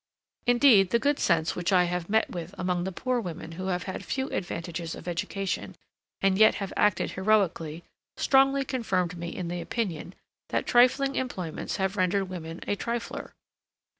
Indeed 0.47 0.89
the 0.89 0.97
good 0.97 1.19
sense 1.19 1.55
which 1.55 1.71
I 1.71 1.83
have 1.83 2.09
met 2.09 2.27
with 2.31 2.55
among 2.57 2.85
the 2.85 2.91
poor 2.91 3.19
women 3.21 3.51
who 3.51 3.67
have 3.67 3.83
had 3.83 4.03
few 4.03 4.29
advantages 4.31 4.95
of 4.95 5.07
education, 5.07 5.75
and 6.23 6.39
yet 6.39 6.55
have 6.55 6.73
acted 6.75 7.11
heroically, 7.11 7.83
strongly 8.17 8.65
confirmed 8.65 9.15
me 9.15 9.29
in 9.29 9.47
the 9.47 9.61
opinion, 9.61 10.15
that 10.49 10.65
trifling 10.65 11.13
employments 11.15 11.75
have 11.75 11.97
rendered 11.97 12.29
women 12.29 12.61
a 12.67 12.75
trifler. 12.75 13.33